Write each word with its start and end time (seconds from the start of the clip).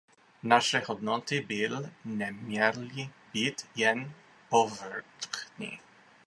Naše 0.43 0.79
hodnoty 0.87 1.41
by 1.41 1.69
neměly 2.05 3.09
být 3.33 3.67
jen 3.75 4.13
povrchní. 4.49 5.79